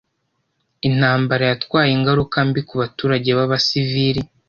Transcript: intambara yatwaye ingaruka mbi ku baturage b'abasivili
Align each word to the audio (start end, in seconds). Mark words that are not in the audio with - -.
intambara 0.87 1.43
yatwaye 1.51 1.89
ingaruka 1.97 2.37
mbi 2.47 2.61
ku 2.67 2.73
baturage 2.81 3.29
b'abasivili 3.37 4.21